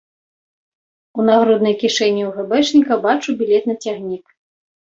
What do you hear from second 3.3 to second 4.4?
білет на цягнік.